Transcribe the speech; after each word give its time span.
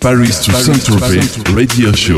Paris 0.00 0.30
to 0.44 0.52
Saint-Tropez 0.52 1.20
Radio 1.54 1.92
Show. 1.92 2.16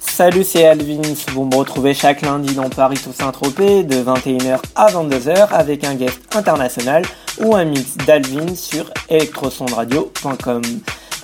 Salut, 0.00 0.44
c'est 0.44 0.66
Alvins. 0.66 1.00
Vous 1.32 1.44
me 1.44 1.56
retrouvez 1.56 1.94
chaque 1.94 2.22
lundi 2.22 2.54
dans 2.54 2.68
Paris 2.68 2.98
to 3.02 3.12
Saint-Tropez 3.12 3.84
de 3.84 3.96
21h 3.96 4.58
à 4.74 4.92
22h 4.92 5.48
avec 5.50 5.84
un 5.84 5.94
guest 5.94 6.20
international 6.34 7.02
ou 7.40 7.54
un 7.54 7.64
mix 7.64 7.96
d'Alvin 8.06 8.54
sur 8.54 8.90
electrosondradio.com. 9.08 10.62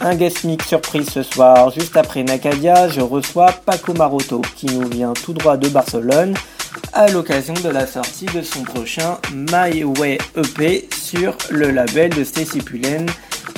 Un 0.00 0.14
guest 0.14 0.44
mix 0.44 0.66
surprise 0.66 1.10
ce 1.10 1.22
soir. 1.22 1.70
Juste 1.70 1.96
après 1.96 2.22
Nakadia, 2.22 2.88
je 2.88 3.00
reçois 3.00 3.52
Paco 3.66 3.92
Maroto 3.92 4.40
qui 4.56 4.66
nous 4.66 4.88
vient 4.88 5.12
tout 5.12 5.34
droit 5.34 5.56
de 5.56 5.68
Barcelone 5.68 6.34
à 6.93 7.09
l'occasion 7.09 7.55
de 7.55 7.68
la 7.68 7.86
sortie 7.86 8.27
de 8.27 8.43
son 8.43 8.62
prochain 8.62 9.18
My 9.32 9.84
Way 9.84 10.18
EP 10.36 10.89
sur 10.95 11.36
le 11.50 11.71
label 11.71 12.11
de 12.11 12.25
Stacy 12.25 12.61
Pullen, 12.61 13.07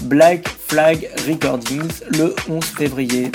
Black 0.05 0.49
Flag 0.69 1.09
Recordings, 1.29 1.93
le 2.17 2.35
11 2.49 2.65
février. 2.65 3.31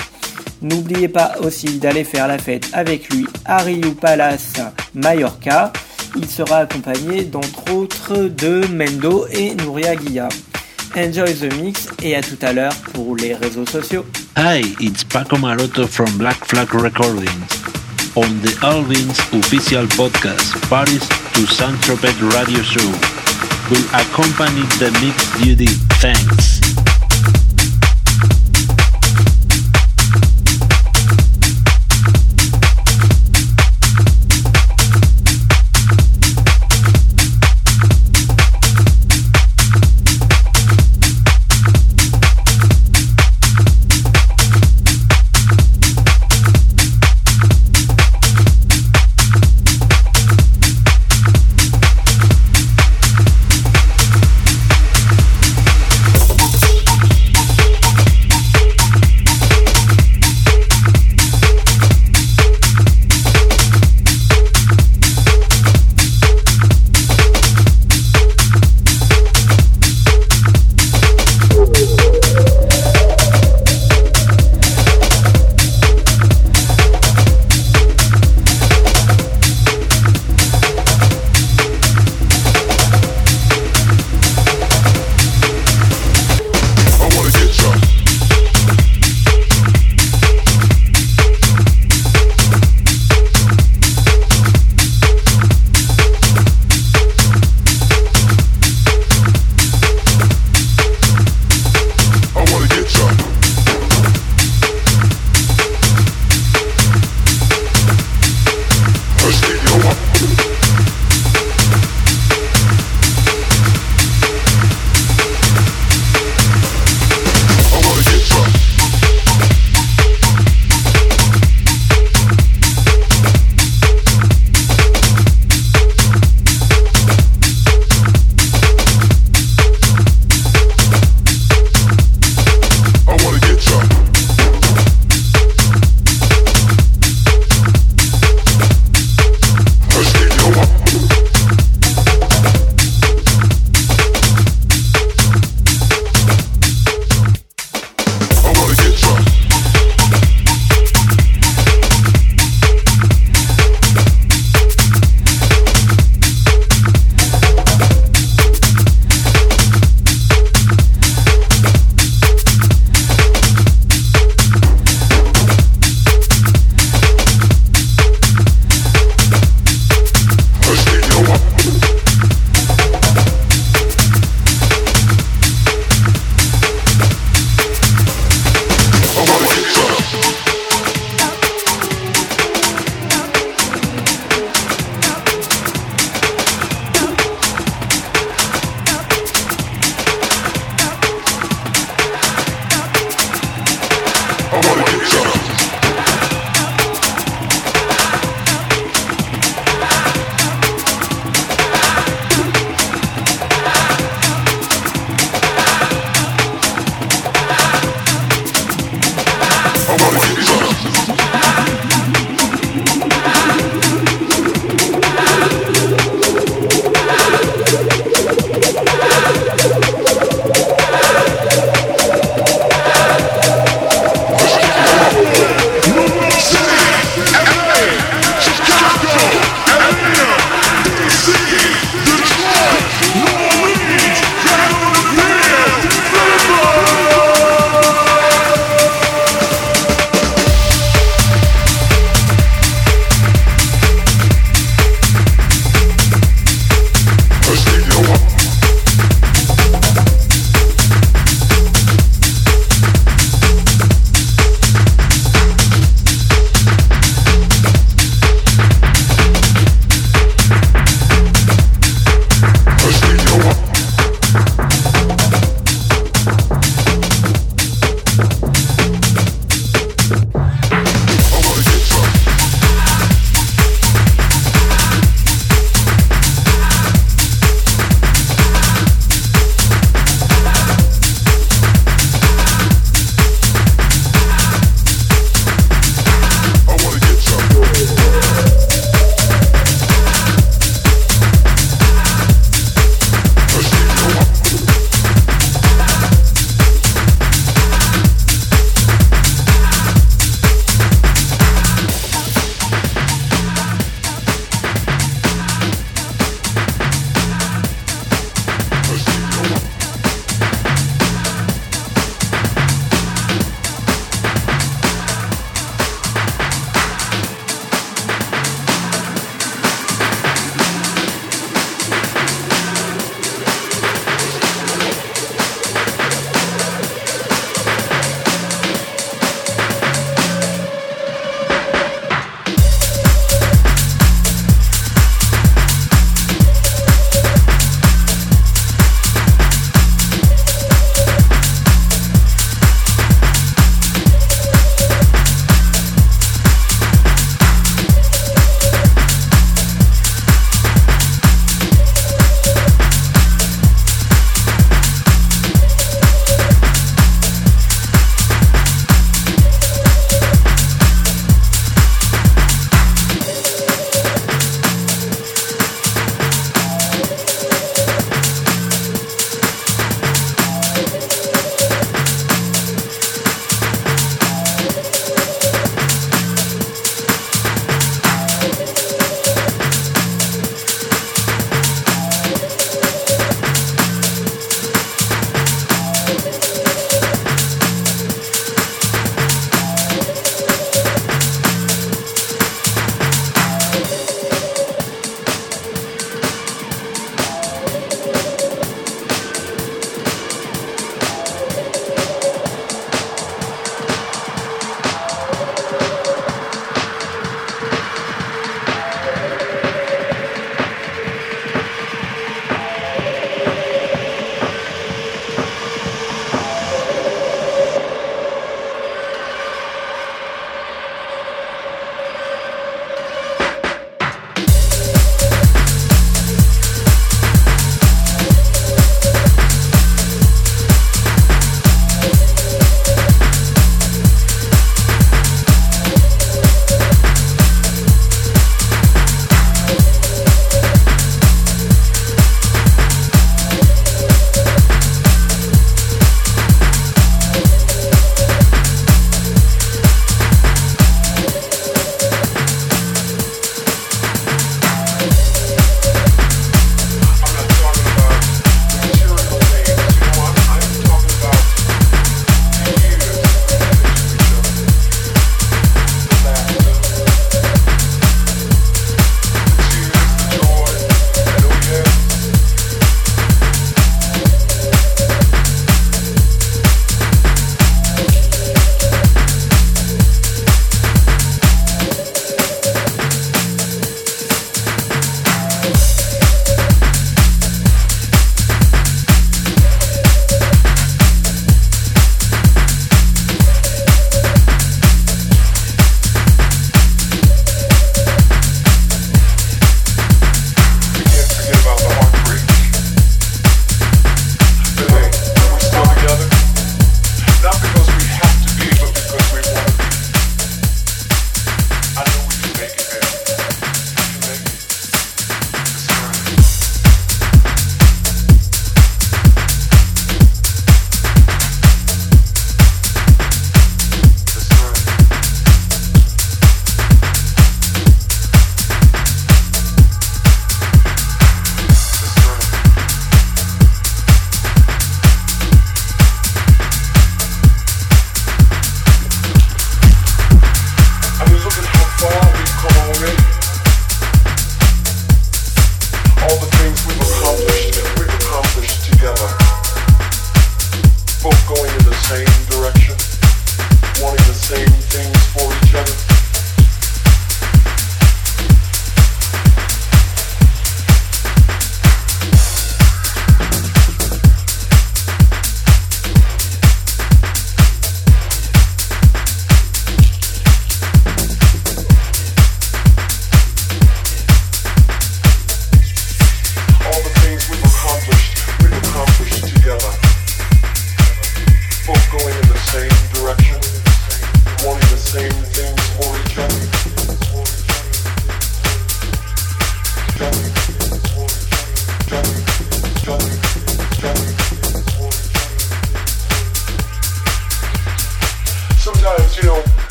N'oubliez 0.62 1.08
pas 1.08 1.36
aussi 1.42 1.80
d'aller 1.80 2.04
faire 2.04 2.28
la 2.28 2.38
fête 2.38 2.68
avec 2.74 3.14
lui 3.14 3.28
à 3.46 3.58
Rio 3.60 3.92
Palace, 3.92 4.54
Mallorca. 4.94 5.72
Il 6.16 6.28
sera 6.28 6.60
accompagné 6.60 7.24
d'entre 7.24 7.72
autres 7.74 8.16
de 8.16 8.66
Mendo 8.68 9.28
et 9.32 9.54
Nouria 9.56 9.96
Guilla. 9.96 10.30
Enjoy 10.96 11.34
the 11.36 11.54
mix 11.62 11.88
et 12.02 12.16
à 12.16 12.22
tout 12.22 12.40
à 12.42 12.54
l'heure 12.54 12.74
pour 12.94 13.16
les 13.16 13.36
réseaux 13.36 13.66
sociaux. 13.66 14.06
Hi, 14.36 14.62
it's 14.80 15.04
Paco 15.04 15.38
Maroto 15.38 15.86
from 15.86 16.10
Black 16.18 16.44
Flag 16.46 16.74
Recordings. 16.74 17.68
On 18.18 18.42
the 18.42 18.58
Alvin's 18.64 19.20
official 19.32 19.86
podcast, 19.94 20.58
Paris 20.72 21.08
to 21.36 21.46
Saint-Tropez 21.46 22.18
radio 22.34 22.64
show, 22.64 22.90
will 23.70 23.86
accompany 23.94 24.66
the 24.82 24.90
mix 25.06 25.40
duty. 25.40 25.68
Thanks. 26.02 26.57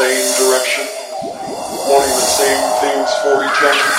same 0.00 0.48
direction, 0.48 0.84
wanting 1.84 2.16
the 2.16 2.30
same 2.40 2.62
things 2.80 3.12
for 3.20 3.44
each 3.44 3.60
other. 3.62 3.89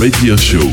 Radio 0.00 0.36
Show. 0.36 0.67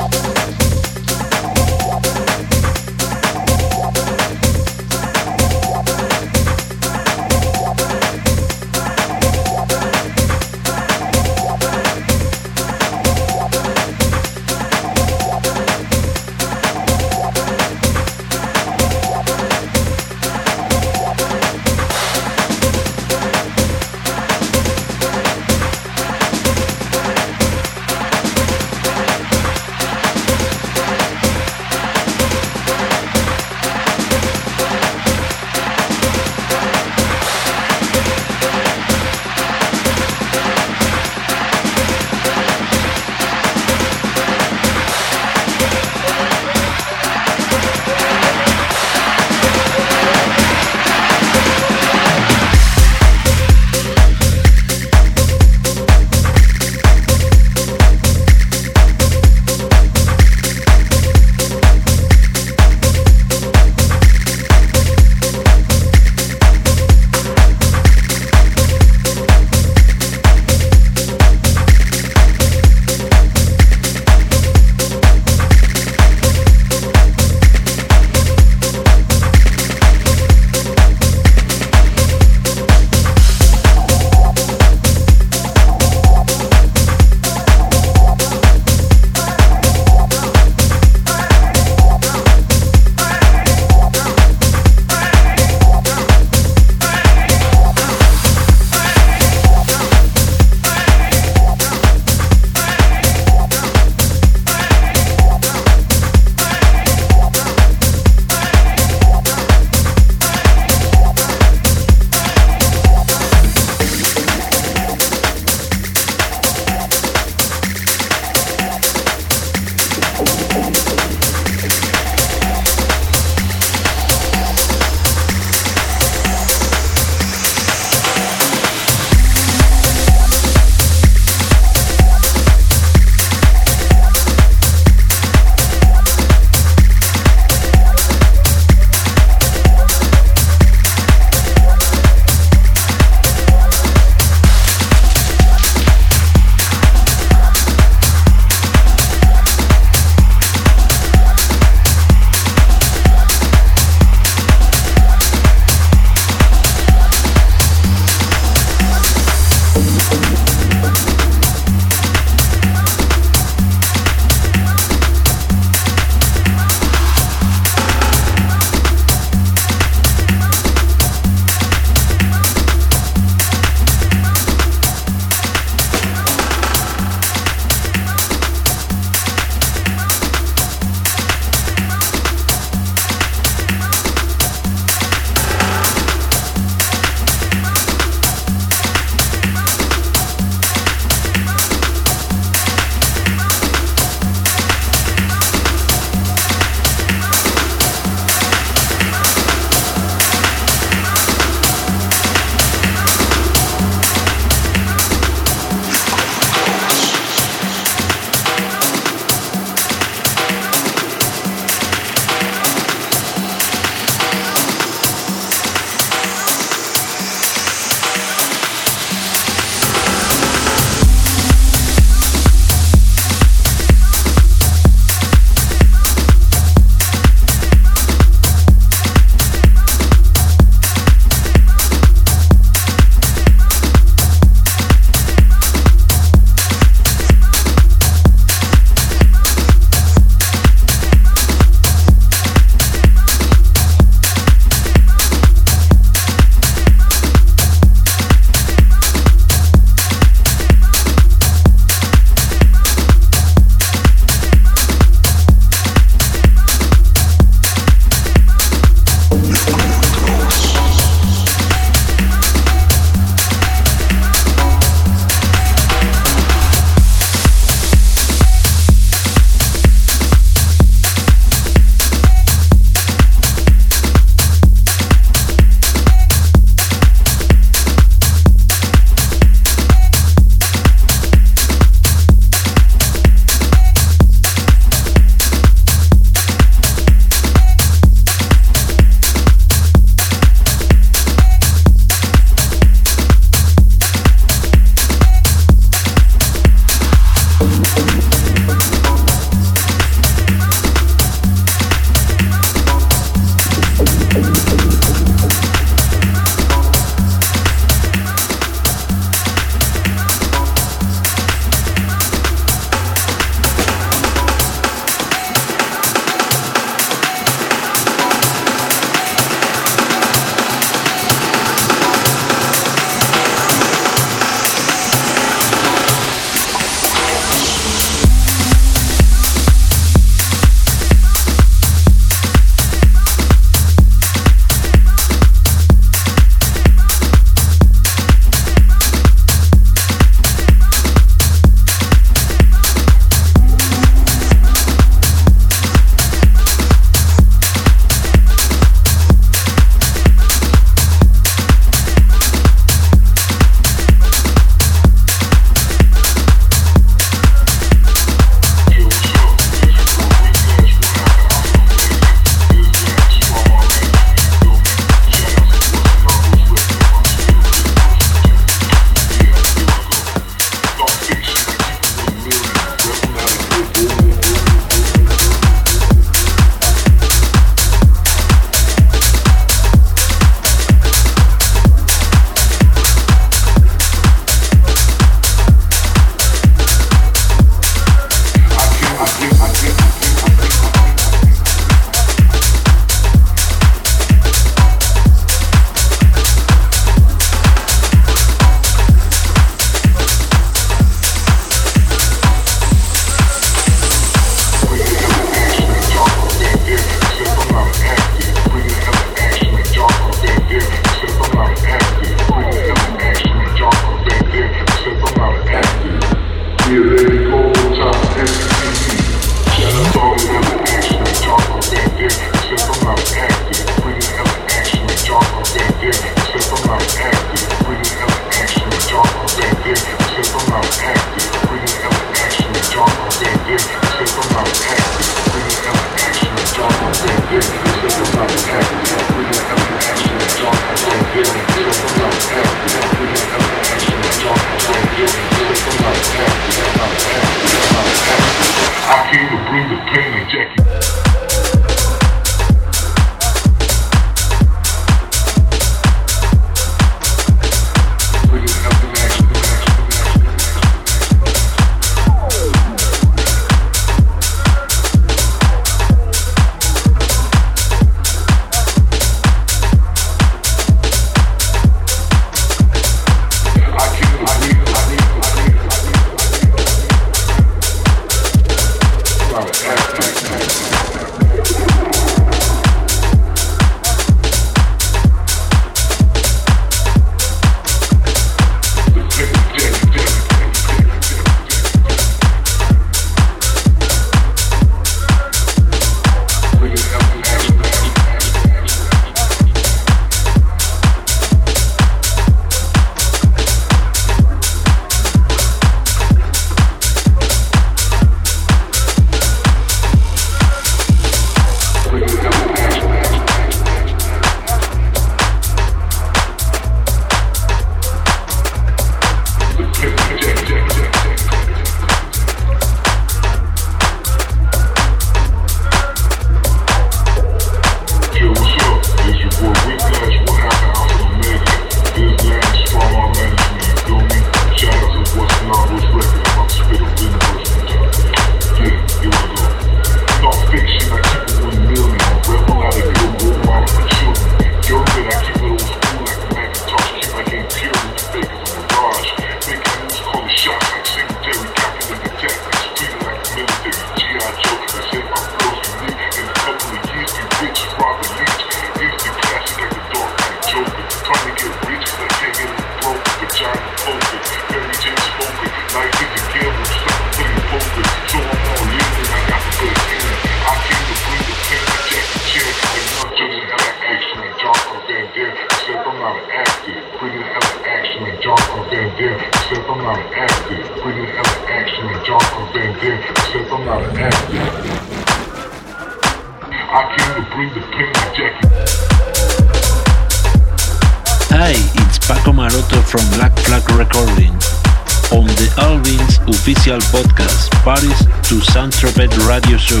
Paris 597.82 598.24
to 598.48 598.60
Saint-Tropez 598.72 599.32
radio 599.48 599.76
show 599.76 600.00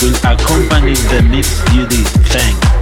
will 0.00 0.16
accompany 0.24 0.94
the 0.94 1.22
mixed 1.28 1.64
duty. 1.66 2.02
Thanks. 2.28 2.81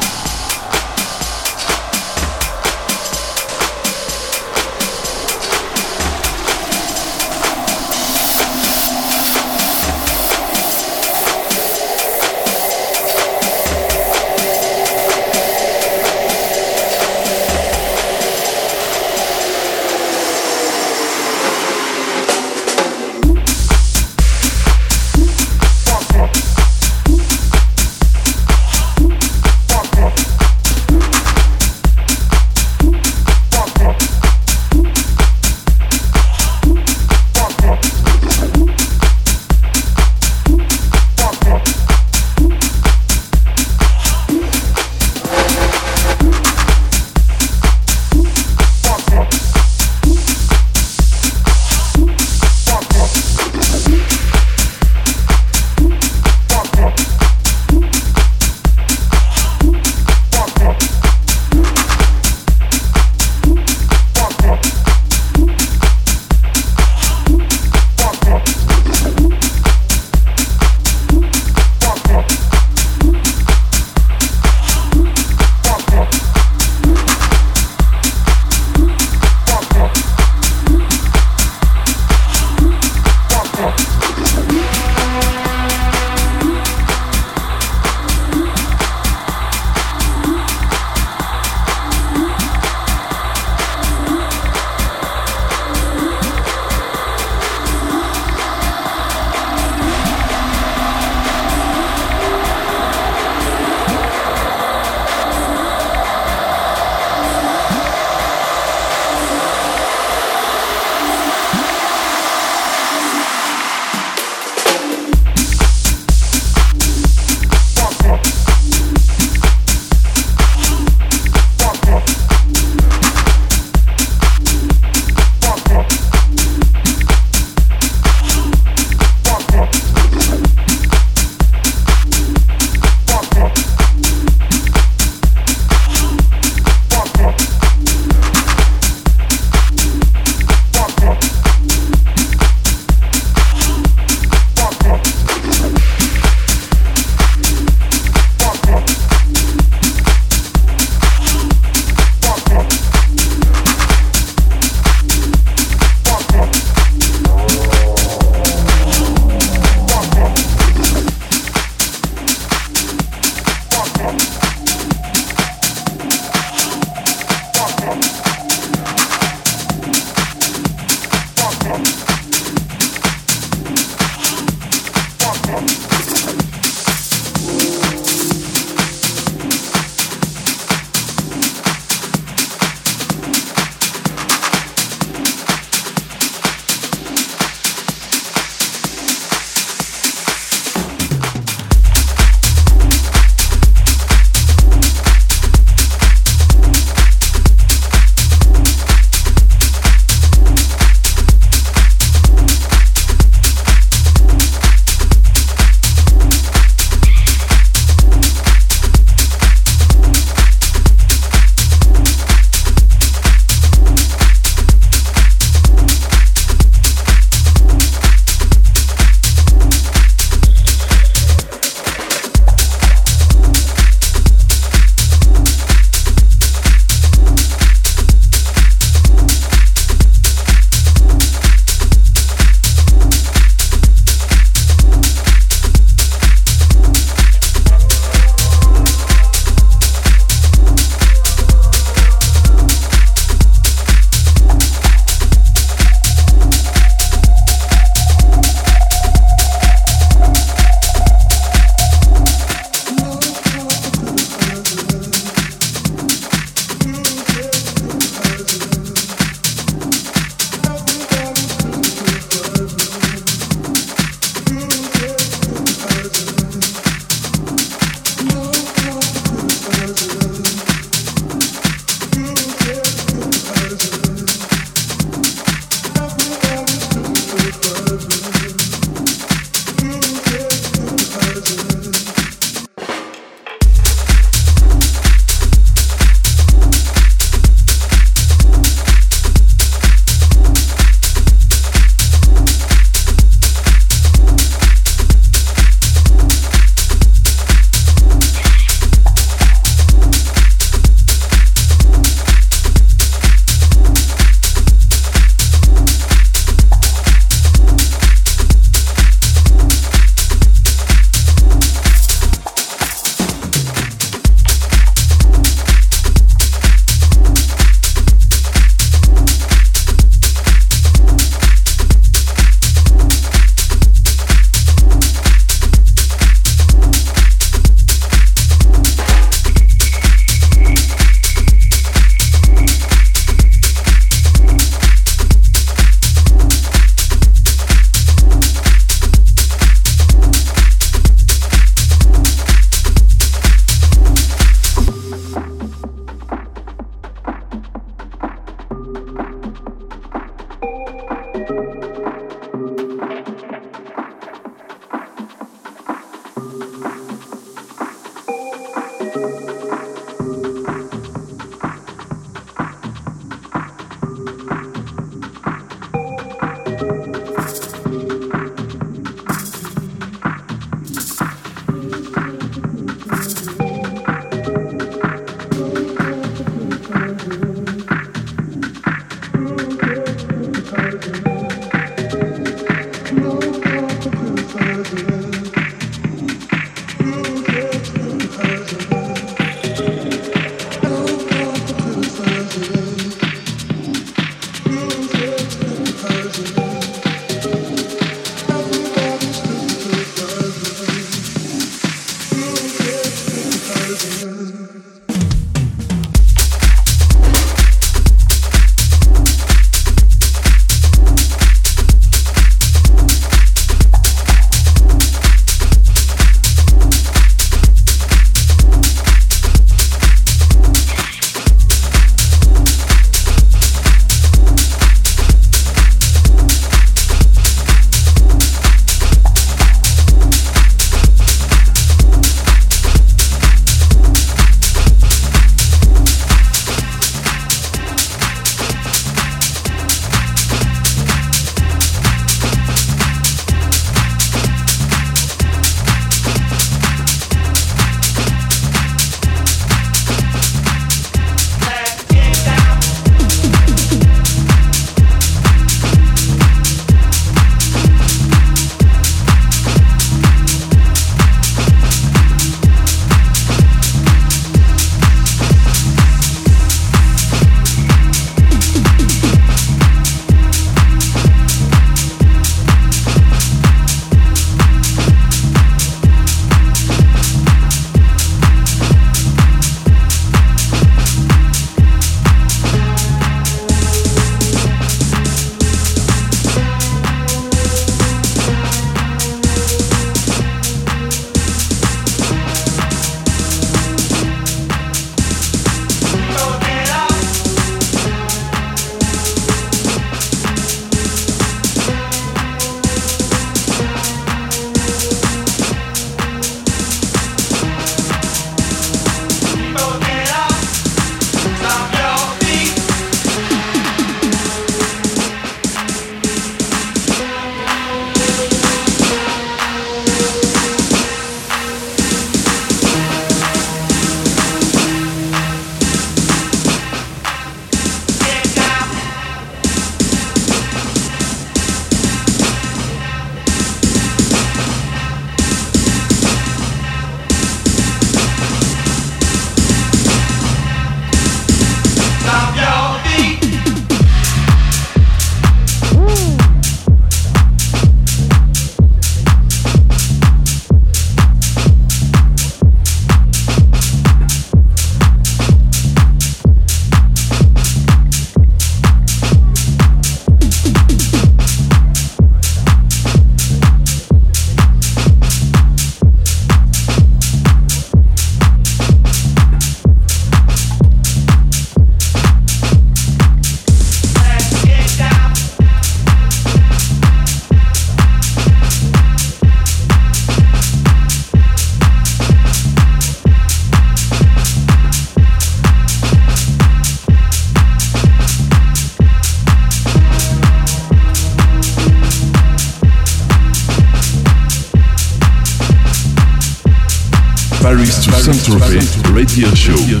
Show. 599.77 600.00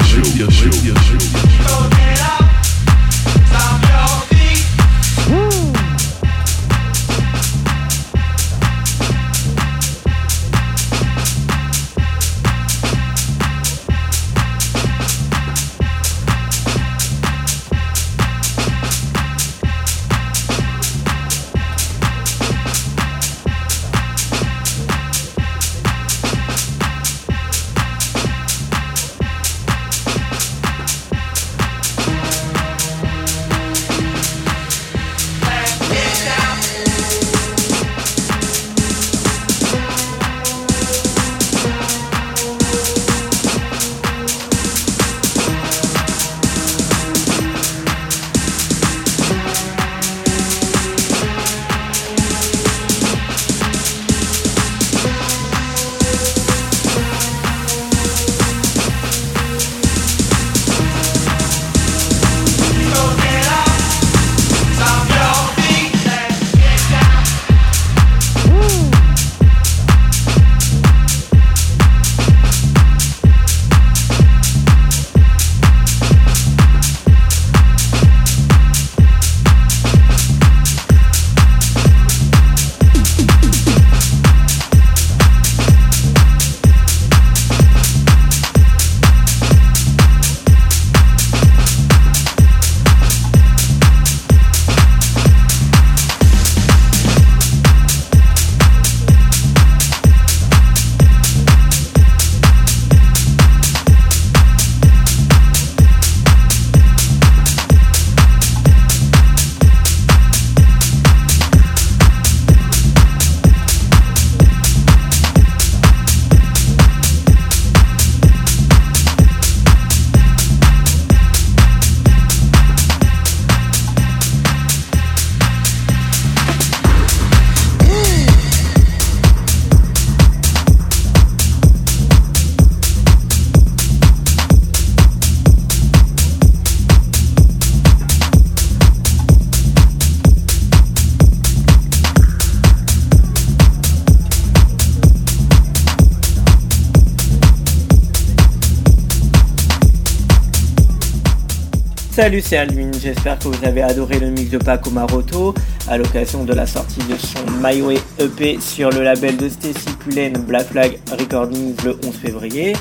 Salut, 152.21 152.41
c'est 152.41 152.57
Alvin, 152.57 152.91
j'espère 153.01 153.39
que 153.39 153.47
vous 153.47 153.65
avez 153.65 153.81
adoré 153.81 154.19
le 154.19 154.29
mix 154.29 154.51
de 154.51 154.59
Paco 154.59 154.91
Maroto 154.91 155.55
à 155.87 155.97
l'occasion 155.97 156.43
de 156.43 156.53
la 156.53 156.67
sortie 156.67 156.99
de 157.09 157.15
son 157.17 157.39
My 157.63 157.81
Way 157.81 157.97
EP 158.19 158.59
sur 158.61 158.91
le 158.91 159.01
label 159.01 159.37
de 159.37 159.49
Stacy 159.49 159.89
Pullen 160.03 160.33
Black 160.33 160.67
Flag 160.67 160.99
Recordings 161.17 161.75
le 161.83 161.97
11 162.05 162.15
février. 162.15 162.73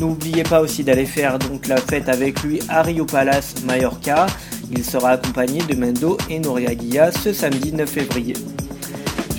N'oubliez 0.00 0.44
pas 0.44 0.62
aussi 0.62 0.82
d'aller 0.82 1.04
faire 1.04 1.38
donc 1.38 1.68
la 1.68 1.76
fête 1.76 2.08
avec 2.08 2.42
lui 2.42 2.58
à 2.70 2.80
Rio 2.80 3.04
Palace, 3.04 3.56
Mallorca. 3.66 4.28
Il 4.70 4.82
sera 4.82 5.10
accompagné 5.10 5.60
de 5.64 5.76
Mendo 5.76 6.16
et 6.30 6.38
Noriaguia 6.38 7.12
ce 7.12 7.34
samedi 7.34 7.74
9 7.74 7.86
février. 7.86 8.32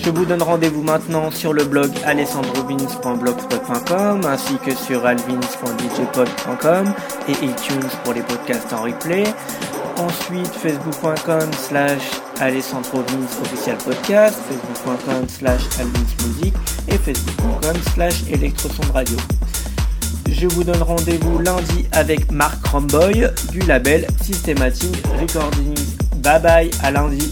Je 0.07 0.11
vous 0.13 0.25
donne 0.25 0.41
rendez-vous 0.41 0.83
maintenant 0.83 1.29
sur 1.31 1.51
le 1.51 1.65
blog 1.65 1.91
alessandrovins.blogspot.com 2.05 4.21
ainsi 4.23 4.53
que 4.65 4.73
sur 4.73 5.05
alvins.djpod.com 5.05 6.93
et 7.27 7.33
iTunes 7.33 7.89
pour 8.05 8.13
les 8.13 8.21
podcasts 8.21 8.71
en 8.71 8.83
replay. 8.83 9.25
Ensuite, 9.97 10.47
facebook.com 10.47 11.51
slash 11.51 12.03
alessandrovins 12.39 13.27
official 13.41 13.77
podcast, 13.79 14.39
facebook.com 14.47 15.27
slash 15.27 15.63
alvinsmusic 15.77 16.53
et 16.87 16.97
facebook.com 16.97 17.75
slash 17.93 18.23
radio. 18.93 19.17
Je 20.31 20.47
vous 20.47 20.63
donne 20.63 20.83
rendez-vous 20.83 21.39
lundi 21.39 21.85
avec 21.91 22.31
Marc 22.31 22.65
Romboy 22.67 23.29
du 23.51 23.59
label 23.59 24.07
Systematic 24.21 25.05
Recordings. 25.19 25.97
Bye 26.23 26.41
bye, 26.41 26.71
à 26.81 26.91
lundi. 26.91 27.29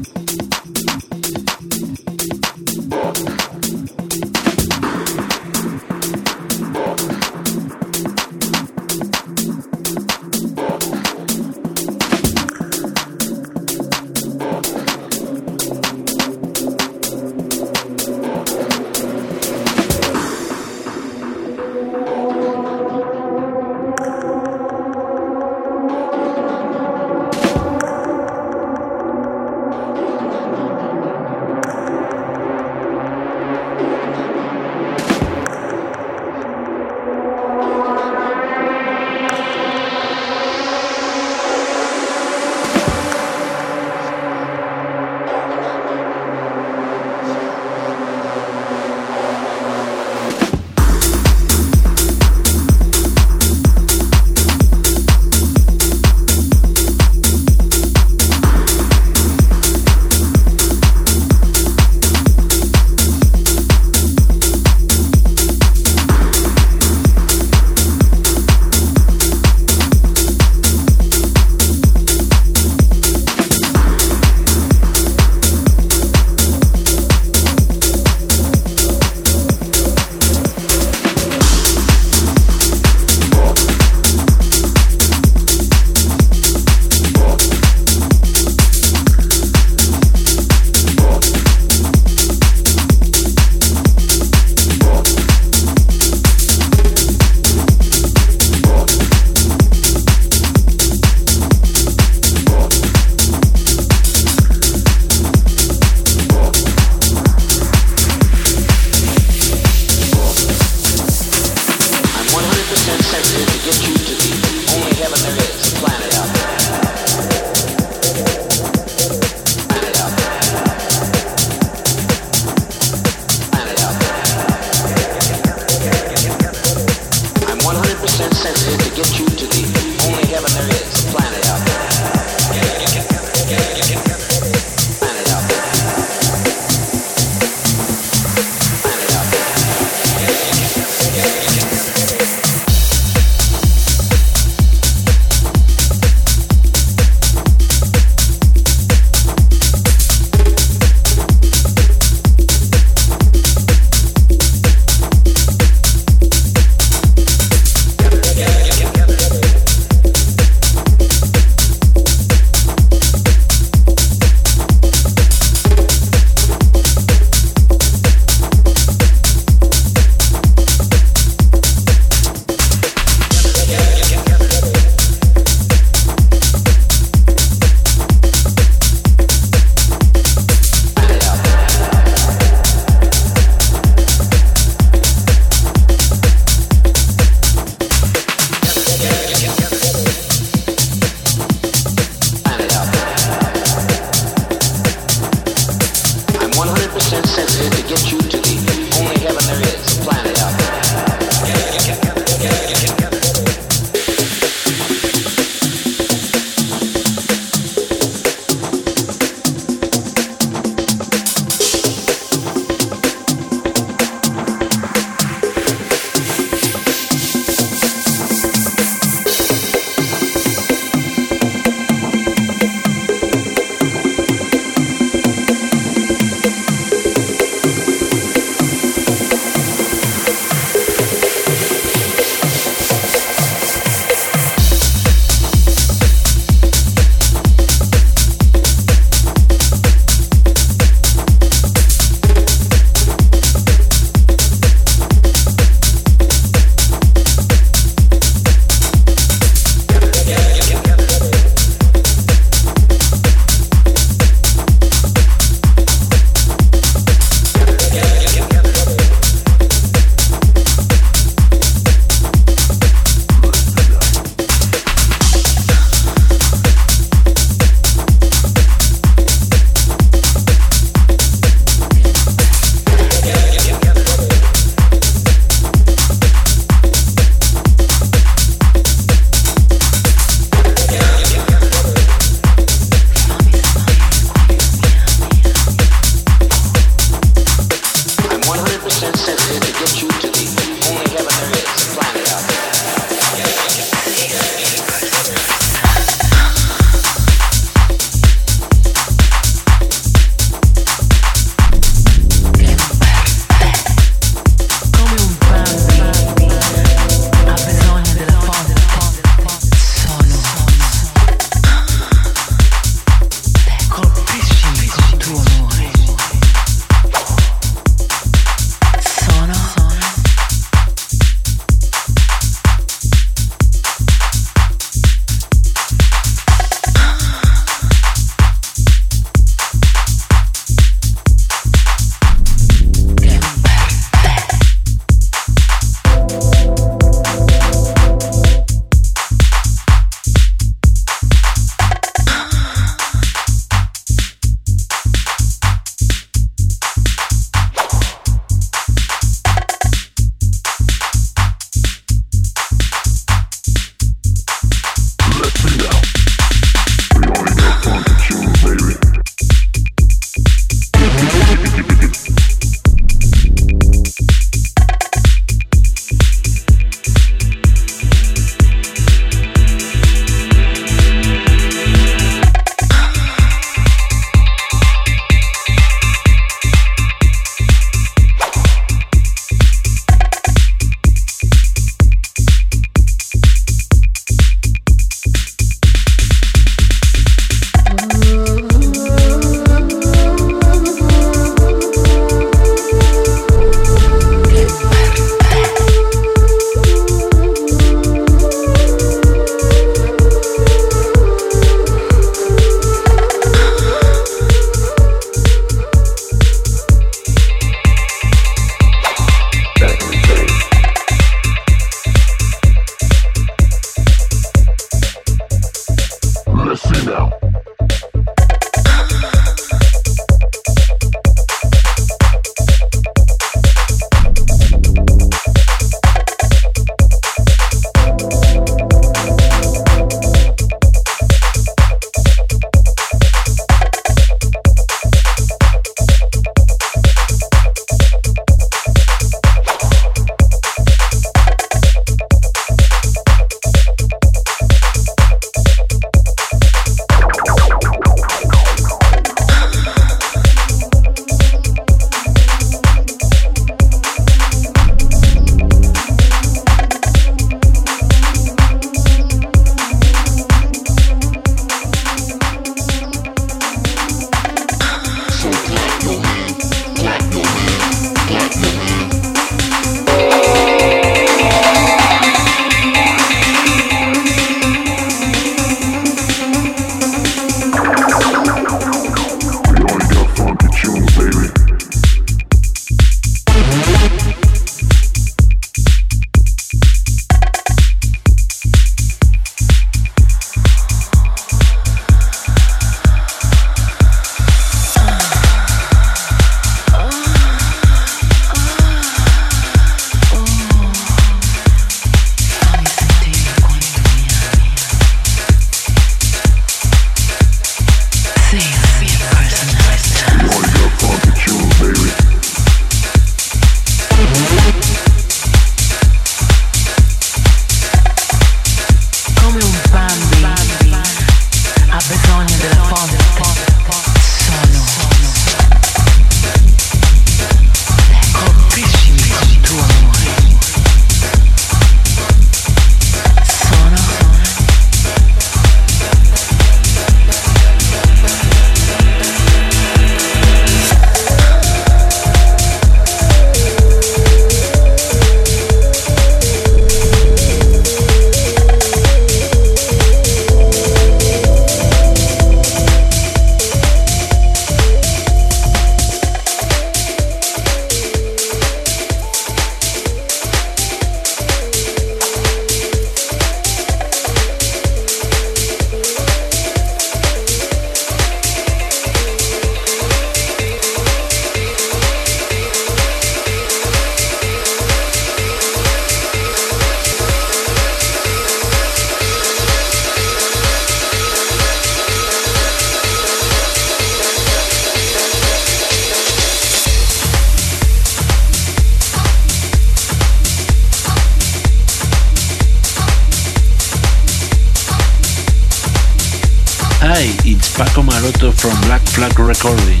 From 598.64 598.80
Black 598.88 599.02
Flag 599.02 599.38
Recording 599.38 600.00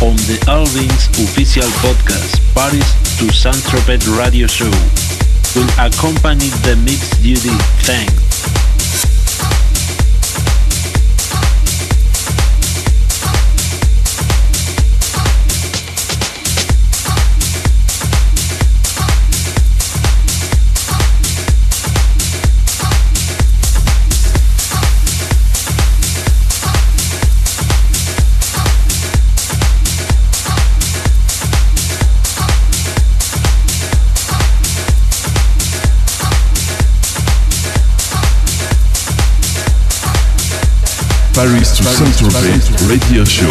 on 0.00 0.16
the 0.24 0.42
Alvin's 0.48 1.04
official 1.20 1.68
podcast, 1.84 2.40
Paris 2.54 2.88
to 3.18 3.28
Saint-Tropez 3.30 4.08
radio 4.18 4.46
show, 4.46 4.72
will 5.54 5.68
accompany 5.76 6.48
the 6.64 6.80
mix 6.82 7.10
duty. 7.18 7.52
Thanks. 7.84 8.33
Paris 41.34 41.76
to 41.76 41.82
Central 41.82 42.30
Bay 42.30 42.60
Radio 42.86 43.24
Show. 43.24 43.50